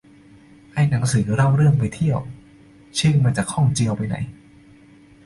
[0.73, 2.19] ไอ้หนังสือเล่าเรื่องไปเที่ยว
[2.97, 4.15] ชื่อมันจะคล้องเจียวไปไหน